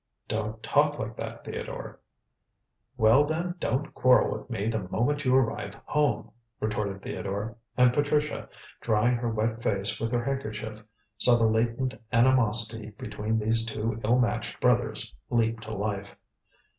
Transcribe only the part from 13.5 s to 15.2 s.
two ill matched brothers